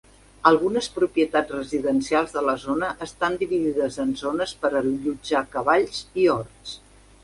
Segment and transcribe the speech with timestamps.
[0.51, 6.79] Algunes propietats residencials de la zona estan dividides en zones per allotjar cavalls i horts.